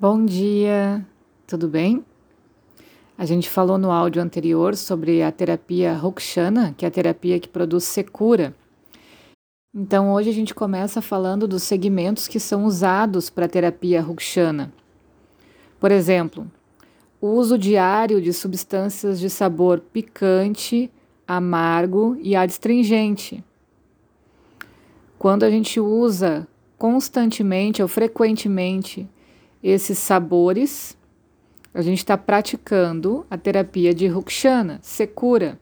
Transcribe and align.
Bom 0.00 0.24
dia, 0.24 1.04
tudo 1.44 1.66
bem? 1.66 2.04
A 3.18 3.24
gente 3.24 3.50
falou 3.50 3.76
no 3.76 3.90
áudio 3.90 4.22
anterior 4.22 4.76
sobre 4.76 5.24
a 5.24 5.32
terapia 5.32 5.92
Rokshana, 5.92 6.72
que 6.78 6.84
é 6.84 6.88
a 6.88 6.90
terapia 6.90 7.40
que 7.40 7.48
produz 7.48 7.82
secura. 7.82 8.54
Então 9.74 10.12
hoje 10.12 10.30
a 10.30 10.32
gente 10.32 10.54
começa 10.54 11.02
falando 11.02 11.48
dos 11.48 11.64
segmentos 11.64 12.28
que 12.28 12.38
são 12.38 12.64
usados 12.64 13.28
para 13.28 13.46
a 13.46 13.48
terapia 13.48 14.00
Rokshana. 14.00 14.72
Por 15.80 15.90
exemplo, 15.90 16.48
o 17.20 17.30
uso 17.30 17.58
diário 17.58 18.22
de 18.22 18.32
substâncias 18.32 19.18
de 19.18 19.28
sabor 19.28 19.80
picante, 19.80 20.88
amargo 21.26 22.16
e 22.22 22.36
adstringente. 22.36 23.42
Quando 25.18 25.42
a 25.42 25.50
gente 25.50 25.80
usa 25.80 26.46
constantemente 26.78 27.82
ou 27.82 27.88
frequentemente 27.88 29.08
esses 29.62 29.98
sabores, 29.98 30.96
a 31.74 31.82
gente 31.82 31.98
está 31.98 32.16
praticando 32.16 33.26
a 33.30 33.36
terapia 33.36 33.94
de 33.94 34.06
Rukshana, 34.06 34.78
secura. 34.82 35.58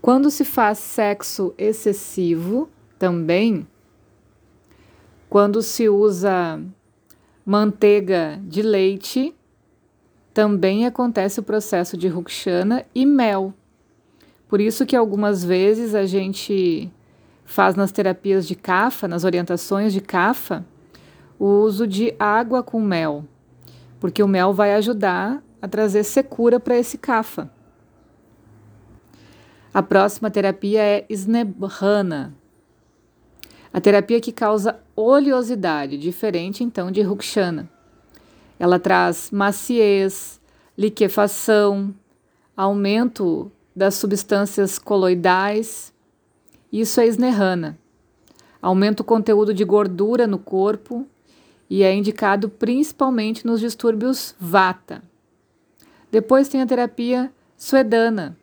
Quando 0.00 0.30
se 0.30 0.44
faz 0.44 0.78
sexo 0.78 1.54
excessivo, 1.56 2.68
também, 2.98 3.66
quando 5.28 5.62
se 5.62 5.88
usa 5.88 6.60
manteiga 7.44 8.40
de 8.44 8.62
leite, 8.62 9.34
também 10.32 10.86
acontece 10.86 11.40
o 11.40 11.42
processo 11.42 11.96
de 11.96 12.08
Rukshana 12.08 12.84
e 12.94 13.06
mel. 13.06 13.54
Por 14.48 14.60
isso 14.60 14.86
que 14.86 14.96
algumas 14.96 15.44
vezes 15.44 15.94
a 15.94 16.06
gente 16.06 16.90
faz 17.44 17.74
nas 17.74 17.92
terapias 17.92 18.46
de 18.46 18.54
Kapha, 18.54 19.06
nas 19.06 19.24
orientações 19.24 19.92
de 19.92 20.00
Kapha, 20.00 20.64
o 21.38 21.46
uso 21.46 21.86
de 21.86 22.14
água 22.18 22.62
com 22.62 22.80
mel, 22.80 23.24
porque 24.00 24.22
o 24.22 24.28
mel 24.28 24.52
vai 24.52 24.74
ajudar 24.74 25.42
a 25.60 25.68
trazer 25.68 26.04
secura 26.04 26.60
para 26.60 26.76
esse 26.76 26.98
kafa. 26.98 27.50
A 29.72 29.82
próxima 29.82 30.30
terapia 30.30 30.80
é 30.80 31.04
Snebhana, 31.08 32.34
a 33.72 33.80
terapia 33.80 34.20
que 34.20 34.30
causa 34.30 34.78
oleosidade, 34.94 35.98
diferente 35.98 36.62
então 36.62 36.92
de 36.92 37.02
Rukshana. 37.02 37.68
Ela 38.56 38.78
traz 38.78 39.32
maciez, 39.32 40.40
liquefação, 40.78 41.92
aumento 42.56 43.50
das 43.74 43.96
substâncias 43.96 44.78
coloidais. 44.78 45.92
Isso 46.72 47.00
é 47.00 47.06
Snehana. 47.06 47.76
Aumenta 48.62 49.02
o 49.02 49.04
conteúdo 49.04 49.52
de 49.52 49.64
gordura 49.64 50.26
no 50.26 50.38
corpo 50.38 51.04
e 51.68 51.82
é 51.82 51.94
indicado 51.94 52.48
principalmente 52.48 53.46
nos 53.46 53.60
distúrbios 53.60 54.34
Vata. 54.38 55.02
Depois 56.10 56.48
tem 56.48 56.62
a 56.62 56.66
terapia 56.66 57.32
suedana, 57.56 58.36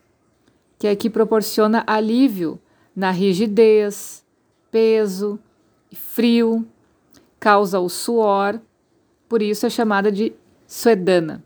que 0.78 0.88
é 0.88 0.96
que 0.96 1.10
proporciona 1.10 1.84
alívio 1.88 2.60
na 2.96 3.12
rigidez, 3.12 4.26
peso, 4.70 5.40
frio, 5.94 6.68
causa 7.40 7.80
o 7.80 7.88
suor, 7.88 8.60
por 9.30 9.42
isso 9.42 9.66
é 9.66 9.70
chamada 9.70 10.12
de 10.12 10.34
suedana. 10.68 11.44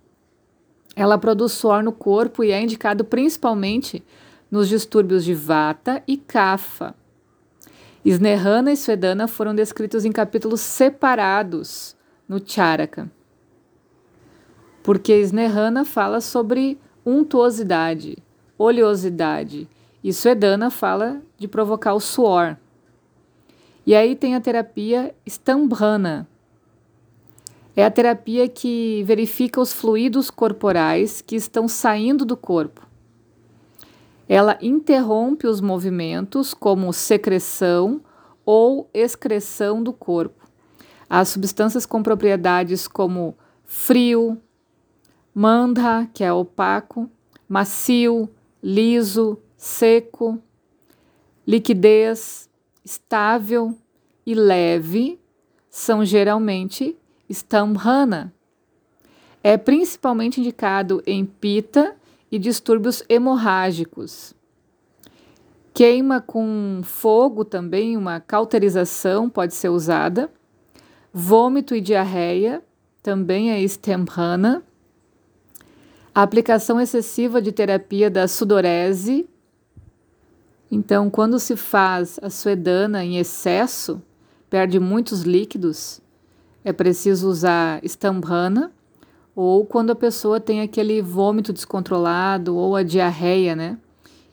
Ela 0.96 1.18
produz 1.18 1.52
suor 1.52 1.84
no 1.84 1.92
corpo 1.92 2.44
e 2.44 2.52
é 2.52 2.62
indicado 2.62 3.04
principalmente 3.04 4.04
nos 4.50 4.70
distúrbios 4.70 5.26
de 5.26 5.34
Vata 5.34 6.02
e 6.08 6.16
Kapha. 6.16 6.96
Snehana 8.06 8.72
e 8.72 8.78
Swedana 8.78 9.28
foram 9.28 9.56
descritos 9.56 10.06
em 10.06 10.12
capítulos 10.12 10.62
separados 10.62 11.96
no 12.30 12.40
Charaka. 12.40 13.10
Porque 14.84 15.20
Snehana 15.22 15.84
fala 15.84 16.22
sobre 16.22 16.78
untuosidade, 17.04 18.20
oleosidade, 18.60 19.68
e 20.04 20.14
Swedana 20.14 20.70
fala 20.70 21.20
de 21.36 21.48
provocar 21.48 21.96
o 21.96 22.00
suor. 22.00 22.56
E 23.88 23.96
aí 23.96 24.16
tem 24.16 24.36
a 24.36 24.42
terapia 24.42 25.16
Stambhana. 25.26 26.28
É 27.76 27.84
a 27.84 27.90
terapia 27.90 28.48
que 28.48 29.02
verifica 29.04 29.60
os 29.60 29.74
fluidos 29.74 30.30
corporais 30.30 31.22
que 31.22 31.36
estão 31.36 31.68
saindo 31.68 32.24
do 32.24 32.38
corpo 32.38 32.85
ela 34.28 34.58
interrompe 34.62 35.48
os 35.48 35.62
movimentos 35.62 36.54
como 36.54 36.92
secreção 36.92 38.02
ou 38.46 38.90
excreção 38.94 39.82
do 39.82 39.94
corpo. 39.94 40.46
As 41.10 41.30
substâncias 41.30 41.86
com 41.86 42.02
propriedades 42.02 42.88
como 42.88 43.38
frio, 43.64 44.42
mandha, 45.34 46.10
que 46.14 46.24
é 46.24 46.34
opaco, 46.34 47.10
macio, 47.48 48.30
liso, 48.62 49.38
seco, 49.56 50.42
liquidez, 51.46 52.50
estável 52.84 53.78
e 54.26 54.34
leve 54.34 55.20
são 55.70 56.04
geralmente 56.04 56.98
stamhana. 57.30 58.34
É 59.44 59.58
principalmente 59.58 60.40
indicado 60.40 61.04
em 61.06 61.26
pita 61.26 61.96
e 62.32 62.40
distúrbios 62.40 63.04
hemorrágicos. 63.08 64.34
Queima 65.74 66.22
com 66.22 66.82
fogo 66.84 67.44
também, 67.44 67.98
uma 67.98 68.20
cauterização 68.20 69.30
pode 69.30 69.54
ser 69.54 69.70
usada. 69.70 70.32
Vômito 71.14 71.76
e 71.76 71.82
diarreia 71.82 72.64
também 73.04 73.52
é 73.52 73.62
extemrana. 73.62 74.64
A 76.14 76.22
aplicação 76.22 76.80
excessiva 76.80 77.42
de 77.42 77.52
terapia 77.52 78.10
da 78.10 78.28
sudorese. 78.28 79.28
Então, 80.72 81.10
quando 81.10 81.40
se 81.40 81.56
faz 81.56 82.20
a 82.22 82.30
suedana 82.30 83.04
em 83.04 83.18
excesso, 83.18 84.02
perde 84.50 84.80
muitos 84.80 85.22
líquidos, 85.22 86.02
é 86.64 86.74
preciso 86.74 87.30
usar 87.30 87.84
estambrana 87.84 88.75
ou 89.36 89.66
quando 89.66 89.92
a 89.92 89.96
pessoa 89.96 90.40
tem 90.40 90.62
aquele 90.62 91.02
vômito 91.02 91.52
descontrolado 91.52 92.56
ou 92.56 92.76
a 92.76 92.84
diarreia, 92.84 93.56
né? 93.56 93.78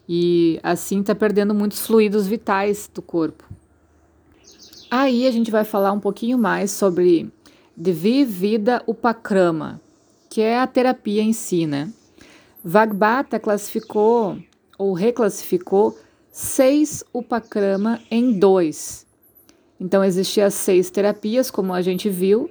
E 0.09 0.61
assim 0.63 1.01
está 1.01 1.15
perdendo 1.15 1.55
muitos 1.55 1.87
fluidos 1.87 2.27
vitais 2.27 2.89
do 2.93 3.03
corpo. 3.03 3.45
Aí 4.91 5.27
a 5.27 5.31
gente 5.31 5.51
vai 5.51 5.65
falar 5.65 5.91
um 5.93 6.01
pouquinho 6.01 6.39
mais 6.39 6.71
sobre 6.71 7.33
Dvivida 7.77 8.83
Upakrama, 8.87 9.81
que 10.29 10.41
é 10.41 10.59
a 10.59 10.67
terapia 10.67 11.23
em 11.23 11.33
si, 11.33 11.67
né? 11.67 11.91
Vagbata 12.63 13.41
classificou 13.41 14.39
ou 14.79 14.93
reclassificou 14.93 15.99
seis 16.31 17.03
Upakrama 17.13 18.01
em 18.11 18.39
dois. 18.39 19.07
Então 19.81 20.05
existiam 20.05 20.49
seis 20.51 20.91
terapias, 20.91 21.51
como 21.51 21.73
a 21.73 21.83
gente 21.83 22.09
viu, 22.09 22.51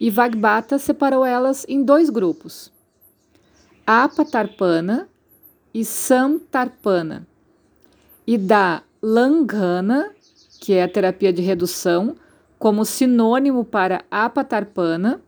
e 0.00 0.10
Vagbata 0.10 0.78
separou 0.78 1.24
elas 1.24 1.64
em 1.68 1.82
dois 1.82 2.10
grupos: 2.10 2.72
Apatarpana 3.86 5.08
e 5.72 5.84
Samtarpana, 5.84 7.26
e 8.26 8.36
dá 8.36 8.82
Langana, 9.02 10.10
que 10.60 10.72
é 10.72 10.82
a 10.82 10.88
terapia 10.88 11.32
de 11.32 11.42
redução, 11.42 12.16
como 12.58 12.84
sinônimo 12.84 13.64
para 13.64 14.04
Apatarpana, 14.10 15.20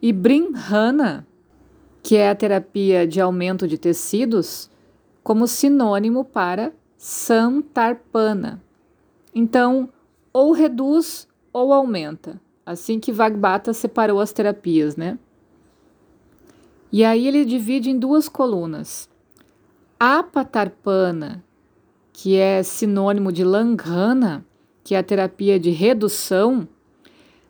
e 0.00 0.12
Brinhana, 0.12 1.26
que 2.02 2.16
é 2.16 2.28
a 2.28 2.34
terapia 2.34 3.06
de 3.06 3.20
aumento 3.20 3.66
de 3.66 3.78
tecidos, 3.78 4.70
como 5.22 5.46
sinônimo 5.46 6.24
para 6.24 6.72
Samtarpana. 6.98 8.62
Então, 9.34 9.88
ou 10.32 10.52
reduz 10.52 11.26
ou 11.52 11.72
aumenta 11.72 12.40
assim 12.64 12.98
que 12.98 13.12
Vagbata 13.12 13.72
separou 13.72 14.20
as 14.20 14.32
terapias, 14.32 14.96
né? 14.96 15.18
E 16.90 17.04
aí 17.04 17.26
ele 17.26 17.44
divide 17.44 17.90
em 17.90 17.98
duas 17.98 18.28
colunas. 18.28 19.08
Apatarpana, 19.98 21.42
que 22.12 22.36
é 22.36 22.62
sinônimo 22.62 23.32
de 23.32 23.42
Langhana, 23.42 24.44
que 24.82 24.94
é 24.94 24.98
a 24.98 25.02
terapia 25.02 25.58
de 25.58 25.70
redução, 25.70 26.68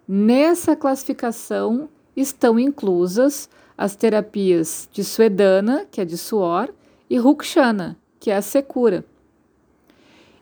nessa 0.08 0.74
classificação 0.74 1.88
estão 2.16 2.58
inclusas 2.58 3.50
as 3.76 3.96
terapias 3.96 4.88
de 4.92 5.02
Swedana, 5.02 5.86
que 5.90 6.00
é 6.00 6.04
de 6.04 6.16
suor, 6.16 6.72
e 7.10 7.18
Rukshana, 7.18 7.98
que 8.20 8.30
é 8.30 8.36
a 8.36 8.42
secura. 8.42 9.04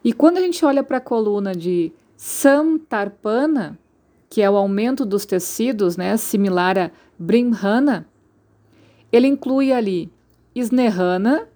E 0.05 0.13
quando 0.13 0.37
a 0.37 0.41
gente 0.41 0.65
olha 0.65 0.83
para 0.83 0.99
a 0.99 1.01
coluna 1.01 1.55
de 1.55 1.93
Samtarpana, 2.17 3.79
que 4.33 4.41
é 4.41 4.49
o 4.49 4.57
aumento 4.57 5.05
dos 5.05 5.27
tecidos, 5.27 5.99
né, 5.99 6.17
similar 6.17 6.79
a 6.79 6.91
Brimhana, 7.19 8.09
ele 9.13 9.27
inclui 9.27 9.71
ali 9.75 10.11
Snehana, 10.55 11.47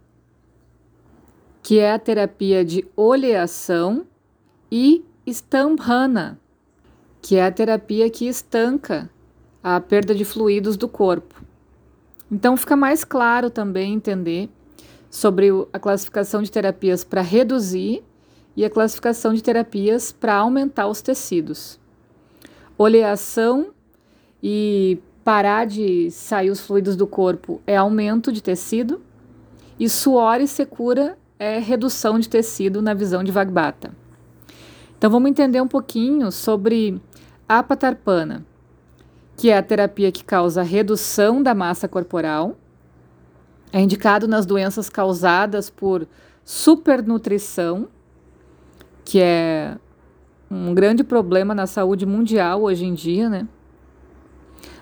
que 1.62 1.78
é 1.78 1.90
a 1.90 1.98
terapia 1.98 2.62
de 2.62 2.86
oleação, 2.94 4.06
e 4.70 5.02
Stambhana, 5.26 6.38
que 7.22 7.36
é 7.36 7.46
a 7.46 7.50
terapia 7.50 8.10
que 8.10 8.28
estanca 8.28 9.08
a 9.62 9.80
perda 9.80 10.14
de 10.14 10.26
fluidos 10.26 10.76
do 10.76 10.86
corpo. 10.86 11.42
Então 12.30 12.58
fica 12.58 12.76
mais 12.76 13.04
claro 13.04 13.48
também 13.48 13.94
entender 13.94 14.50
sobre 15.08 15.48
a 15.72 15.78
classificação 15.78 16.42
de 16.42 16.52
terapias 16.52 17.02
para 17.02 17.22
reduzir 17.22 18.04
e 18.54 18.66
a 18.66 18.70
classificação 18.70 19.32
de 19.32 19.42
terapias 19.42 20.12
para 20.12 20.34
aumentar 20.34 20.88
os 20.88 21.00
tecidos. 21.00 21.80
Oleação 22.78 23.68
e 24.42 24.98
parar 25.24 25.66
de 25.66 26.10
sair 26.10 26.50
os 26.50 26.60
fluidos 26.60 26.94
do 26.94 27.06
corpo 27.06 27.60
é 27.66 27.76
aumento 27.76 28.30
de 28.30 28.42
tecido 28.42 29.02
e 29.78 29.88
suor 29.88 30.40
e 30.40 30.46
secura 30.46 31.18
é 31.38 31.58
redução 31.58 32.18
de 32.18 32.28
tecido 32.28 32.80
na 32.80 32.94
visão 32.94 33.24
de 33.24 33.32
Vagbata. 33.32 33.92
Então 34.96 35.10
vamos 35.10 35.30
entender 35.30 35.60
um 35.60 35.68
pouquinho 35.68 36.30
sobre 36.30 37.00
a 37.48 37.62
patarpana, 37.62 38.44
que 39.36 39.50
é 39.50 39.58
a 39.58 39.62
terapia 39.62 40.10
que 40.10 40.24
causa 40.24 40.62
redução 40.62 41.42
da 41.42 41.54
massa 41.54 41.86
corporal. 41.86 42.56
É 43.72 43.80
indicado 43.80 44.26
nas 44.26 44.46
doenças 44.46 44.88
causadas 44.88 45.68
por 45.68 46.06
supernutrição, 46.44 47.88
que 49.04 49.20
é 49.20 49.76
um 50.50 50.74
grande 50.74 51.02
problema 51.02 51.54
na 51.54 51.66
saúde 51.66 52.06
mundial 52.06 52.62
hoje 52.62 52.84
em 52.84 52.94
dia, 52.94 53.28
né? 53.28 53.48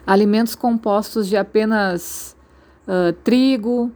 Alimentos 0.07 0.55
compostos 0.55 1.29
de 1.29 1.37
apenas 1.37 2.37
uh, 2.87 3.13
trigo, 3.25 3.91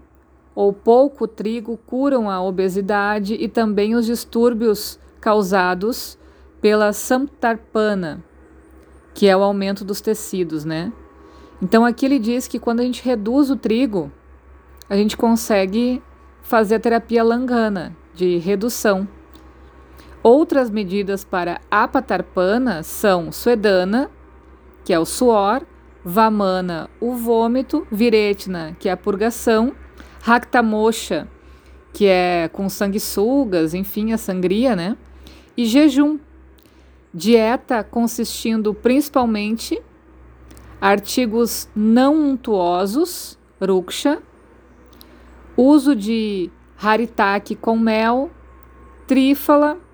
ou 0.55 0.73
pouco 0.73 1.29
trigo 1.29 1.79
curam 1.87 2.29
a 2.29 2.43
obesidade 2.43 3.35
e 3.35 3.47
também 3.47 3.95
os 3.95 4.07
distúrbios 4.07 4.99
causados 5.21 6.19
pela 6.61 6.93
samtarpana, 6.93 8.25
que 9.15 9.29
é 9.29 9.37
o 9.37 9.43
aumento 9.43 9.85
dos 9.85 10.01
tecidos, 10.01 10.65
né? 10.65 10.93
Então 11.63 11.85
aqui 11.85 12.07
ele 12.07 12.19
diz 12.19 12.49
que 12.49 12.59
quando 12.59 12.81
a 12.81 12.83
gente 12.83 13.05
reduz 13.05 13.51
o 13.51 13.57
trigo, 13.57 14.11
a 14.91 14.97
gente 14.97 15.17
consegue 15.17 16.03
fazer 16.43 16.77
a 16.77 16.81
terapia 16.81 17.23
langana, 17.23 17.97
de 18.15 18.39
redução. 18.39 19.07
Outras 20.29 20.69
medidas 20.69 21.25
para 21.25 21.59
apatarpana 21.71 22.83
são 22.83 23.33
suedana, 23.33 24.11
que 24.85 24.93
é 24.93 24.99
o 24.99 25.07
suor, 25.07 25.63
vamana, 26.05 26.91
o 27.01 27.15
vômito, 27.15 27.87
viretna, 27.91 28.77
que 28.79 28.91
é 28.91 28.93
a 28.93 28.97
purgação, 28.97 29.73
Raktamosha, 30.21 31.27
que 31.95 32.07
é 32.07 32.47
com 32.53 32.69
sanguessugas, 32.69 33.73
enfim, 33.73 34.13
a 34.13 34.19
sangria, 34.19 34.77
né? 34.77 34.99
E 35.57 35.65
jejum, 35.65 36.19
dieta 37.15 37.83
consistindo 37.83 38.75
principalmente 38.75 39.81
artigos 40.79 41.71
não 41.75 42.15
untuosos, 42.15 43.39
ruksha, 43.59 44.23
uso 45.57 45.97
de 45.97 46.51
haritaki 46.79 47.55
com 47.57 47.79
mel, 47.79 48.31
trífala 49.07 49.88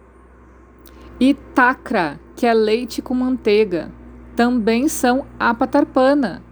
e 1.20 1.34
takra, 1.34 2.18
que 2.34 2.46
é 2.46 2.52
leite 2.52 3.00
com 3.00 3.14
manteiga, 3.14 3.90
também 4.34 4.88
são 4.88 5.26
apatarpana, 5.38 6.42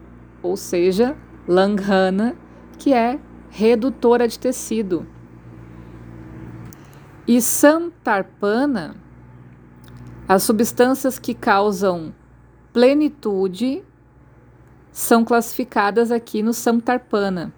ou 0.42 0.56
seja, 0.56 1.16
langhana, 1.46 2.36
que 2.78 2.92
é 2.92 3.18
redutora 3.50 4.28
de 4.28 4.38
tecido. 4.38 5.06
E 7.26 7.40
santarpana, 7.40 8.96
as 10.28 10.42
substâncias 10.42 11.18
que 11.18 11.34
causam 11.34 12.14
plenitude 12.72 13.84
são 14.90 15.24
classificadas 15.24 16.10
aqui 16.10 16.42
no 16.42 16.52
santarpana. 16.52 17.52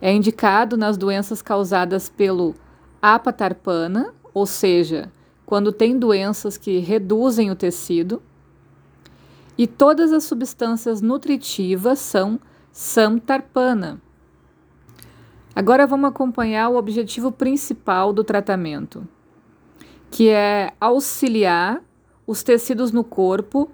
É 0.00 0.12
indicado 0.12 0.76
nas 0.76 0.96
doenças 0.96 1.42
causadas 1.42 2.08
pelo 2.08 2.54
apatarpana, 3.00 4.14
ou 4.32 4.46
seja, 4.46 5.10
quando 5.48 5.72
tem 5.72 5.98
doenças 5.98 6.58
que 6.58 6.78
reduzem 6.78 7.50
o 7.50 7.56
tecido. 7.56 8.22
E 9.56 9.66
todas 9.66 10.12
as 10.12 10.24
substâncias 10.24 11.00
nutritivas 11.00 12.00
são 12.00 12.38
samtarpana. 12.70 13.98
Agora 15.56 15.86
vamos 15.86 16.10
acompanhar 16.10 16.68
o 16.68 16.76
objetivo 16.76 17.32
principal 17.32 18.12
do 18.12 18.22
tratamento, 18.22 19.08
que 20.10 20.28
é 20.28 20.74
auxiliar 20.78 21.82
os 22.26 22.42
tecidos 22.42 22.92
no 22.92 23.02
corpo 23.02 23.70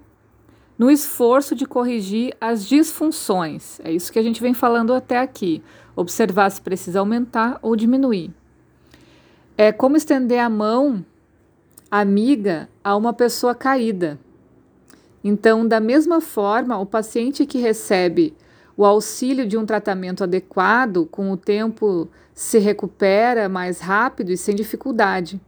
no 0.79 0.89
esforço 0.89 1.53
de 1.53 1.65
corrigir 1.65 2.37
as 2.39 2.65
disfunções. 2.65 3.81
É 3.81 3.91
isso 3.91 4.13
que 4.13 4.19
a 4.19 4.23
gente 4.23 4.41
vem 4.41 4.53
falando 4.53 4.93
até 4.93 5.19
aqui. 5.19 5.61
Observar 5.93 6.49
se 6.51 6.61
precisa 6.61 6.99
aumentar 6.99 7.59
ou 7.61 7.75
diminuir. 7.75 8.33
É 9.57 9.73
como 9.73 9.97
estender 9.97 10.39
a 10.39 10.49
mão 10.49 11.03
amiga 11.99 12.69
a 12.83 12.95
uma 12.95 13.13
pessoa 13.13 13.55
caída. 13.55 14.19
Então, 15.23 15.67
da 15.67 15.79
mesma 15.79 16.21
forma, 16.21 16.77
o 16.77 16.85
paciente 16.85 17.45
que 17.45 17.57
recebe 17.57 18.35
o 18.77 18.85
auxílio 18.85 19.47
de 19.47 19.57
um 19.57 19.65
tratamento 19.65 20.23
adequado, 20.23 21.07
com 21.09 21.31
o 21.31 21.37
tempo 21.37 22.09
se 22.33 22.59
recupera 22.59 23.47
mais 23.47 23.79
rápido 23.79 24.31
e 24.31 24.37
sem 24.37 24.53
dificuldade. 24.53 25.39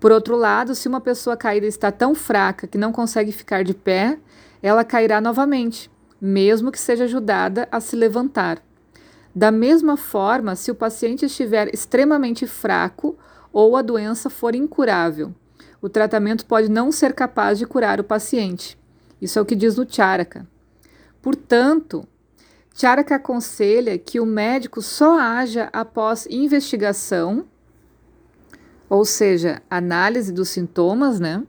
Por 0.00 0.10
outro 0.10 0.36
lado, 0.36 0.74
se 0.74 0.88
uma 0.88 1.00
pessoa 1.00 1.36
caída 1.36 1.66
está 1.66 1.92
tão 1.92 2.14
fraca 2.14 2.66
que 2.66 2.76
não 2.76 2.90
consegue 2.90 3.30
ficar 3.30 3.62
de 3.62 3.72
pé, 3.72 4.18
ela 4.60 4.84
cairá 4.84 5.20
novamente, 5.20 5.88
mesmo 6.20 6.72
que 6.72 6.80
seja 6.80 7.04
ajudada 7.04 7.68
a 7.70 7.80
se 7.80 7.94
levantar. 7.94 8.60
Da 9.32 9.52
mesma 9.52 9.96
forma, 9.96 10.56
se 10.56 10.72
o 10.72 10.74
paciente 10.74 11.24
estiver 11.24 11.72
extremamente 11.72 12.48
fraco 12.48 13.16
ou 13.52 13.76
a 13.76 13.82
doença 13.82 14.28
for 14.28 14.56
incurável, 14.56 15.32
o 15.82 15.88
tratamento 15.88 16.46
pode 16.46 16.70
não 16.70 16.92
ser 16.92 17.12
capaz 17.12 17.58
de 17.58 17.66
curar 17.66 17.98
o 18.00 18.04
paciente. 18.04 18.78
Isso 19.20 19.38
é 19.38 19.42
o 19.42 19.44
que 19.44 19.56
diz 19.56 19.76
o 19.76 19.86
Charaka. 19.86 20.46
Portanto, 21.20 22.06
Charaka 22.74 23.16
aconselha 23.16 23.98
que 23.98 24.20
o 24.20 24.24
médico 24.24 24.80
só 24.80 25.18
haja 25.18 25.68
após 25.72 26.26
investigação, 26.30 27.44
ou 28.88 29.04
seja, 29.04 29.60
análise 29.68 30.32
dos 30.32 30.48
sintomas, 30.48 31.18
né? 31.18 31.42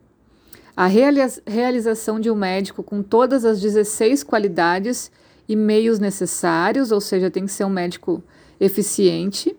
A 0.75 0.87
realização 0.87 2.19
de 2.19 2.31
um 2.31 2.35
médico 2.35 2.81
com 2.81 3.03
todas 3.03 3.45
as 3.45 3.61
16 3.61 4.23
qualidades 4.23 5.11
e 5.47 5.55
meios 5.55 5.99
necessários, 5.99 6.91
ou 6.91 6.99
seja, 6.99 7.29
tem 7.29 7.45
que 7.45 7.51
ser 7.51 7.65
um 7.65 7.69
médico 7.69 8.23
eficiente, 8.59 9.55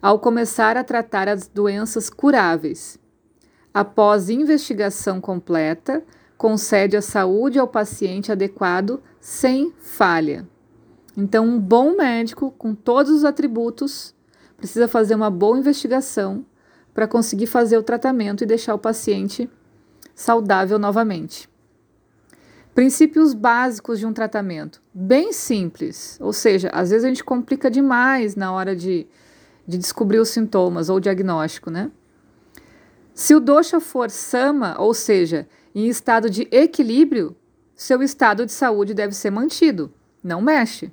ao 0.00 0.18
começar 0.18 0.78
a 0.78 0.84
tratar 0.84 1.28
as 1.28 1.46
doenças 1.46 2.08
curáveis. 2.08 2.98
Após 3.72 4.28
investigação 4.28 5.20
completa, 5.20 6.02
concede 6.36 6.96
a 6.96 7.02
saúde 7.02 7.58
ao 7.58 7.68
paciente 7.68 8.32
adequado 8.32 9.00
sem 9.20 9.72
falha. 9.78 10.48
Então, 11.16 11.46
um 11.46 11.60
bom 11.60 11.96
médico, 11.96 12.50
com 12.50 12.74
todos 12.74 13.12
os 13.12 13.24
atributos, 13.24 14.14
precisa 14.56 14.88
fazer 14.88 15.14
uma 15.14 15.30
boa 15.30 15.58
investigação 15.58 16.44
para 16.92 17.06
conseguir 17.06 17.46
fazer 17.46 17.78
o 17.78 17.82
tratamento 17.82 18.42
e 18.42 18.46
deixar 18.46 18.74
o 18.74 18.78
paciente 18.78 19.48
saudável 20.14 20.78
novamente. 20.78 21.48
Princípios 22.74 23.34
básicos 23.34 23.98
de 23.98 24.06
um 24.06 24.12
tratamento. 24.12 24.82
Bem 24.92 25.32
simples, 25.32 26.18
ou 26.20 26.32
seja, 26.32 26.70
às 26.70 26.90
vezes 26.90 27.04
a 27.04 27.08
gente 27.08 27.24
complica 27.24 27.70
demais 27.70 28.34
na 28.34 28.52
hora 28.52 28.74
de, 28.74 29.06
de 29.66 29.78
descobrir 29.78 30.18
os 30.18 30.28
sintomas 30.28 30.88
ou 30.88 30.98
diagnóstico, 30.98 31.70
né? 31.70 31.90
Se 33.14 33.34
o 33.34 33.40
dosha 33.40 33.80
for 33.80 34.10
sama, 34.10 34.76
ou 34.78 34.94
seja, 34.94 35.48
em 35.74 35.88
estado 35.88 36.30
de 36.30 36.48
equilíbrio, 36.50 37.36
seu 37.74 38.02
estado 38.02 38.44
de 38.44 38.52
saúde 38.52 38.94
deve 38.94 39.14
ser 39.14 39.30
mantido, 39.30 39.92
não 40.22 40.40
mexe. 40.40 40.92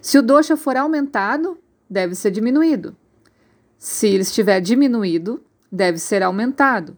Se 0.00 0.18
o 0.18 0.22
dosha 0.22 0.56
for 0.56 0.76
aumentado, 0.76 1.58
deve 1.88 2.14
ser 2.14 2.30
diminuído. 2.30 2.96
Se 3.78 4.06
ele 4.06 4.22
estiver 4.22 4.60
diminuído, 4.60 5.42
deve 5.70 5.98
ser 5.98 6.22
aumentado. 6.22 6.96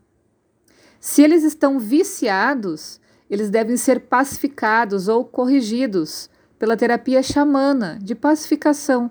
Se 1.01 1.23
eles 1.23 1.45
estão 1.45 1.79
viciados, 1.79 3.01
eles 3.31 3.51
devem 3.51 3.77
ser 3.77 4.01
pacificados 4.01 5.09
ou 5.09 5.25
corrigidos 5.25 6.29
pela 6.59 6.77
terapia 6.77 7.23
xamana 7.23 7.99
de 8.03 8.15
pacificação. 8.15 9.11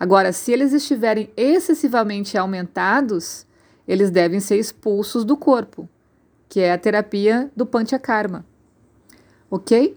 Agora, 0.00 0.32
se 0.32 0.52
eles 0.52 0.72
estiverem 0.72 1.30
excessivamente 1.36 2.38
aumentados, 2.38 3.46
eles 3.88 4.10
devem 4.10 4.38
ser 4.38 4.58
expulsos 4.58 5.24
do 5.24 5.34
corpo, 5.34 5.88
que 6.46 6.60
é 6.60 6.70
a 6.70 6.78
terapia 6.78 7.50
do 7.56 7.64
Panchakarma. 7.64 8.44
Ok? 9.50 9.96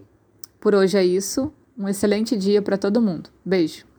Por 0.58 0.74
hoje 0.74 0.96
é 0.96 1.04
isso. 1.04 1.52
Um 1.78 1.86
excelente 1.86 2.34
dia 2.34 2.62
para 2.62 2.78
todo 2.78 3.02
mundo. 3.02 3.28
Beijo. 3.44 3.91